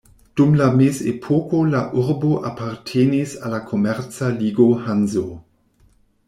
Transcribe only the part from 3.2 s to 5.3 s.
al la komerca ligo Hanso.